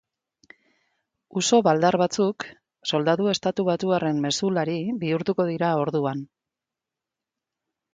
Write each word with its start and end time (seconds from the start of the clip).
Uso 1.41 1.59
baldar 1.67 1.97
batzuk 2.03 2.47
soldadu 2.93 3.31
estatubatuarrenmezulari 3.37 4.81
bihurtuko 5.07 5.51
dira 5.55 5.75
orduan. 5.87 6.29